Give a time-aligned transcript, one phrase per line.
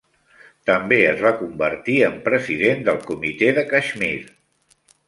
[0.69, 4.15] També es va convertir en president del Comitè de Caixmir.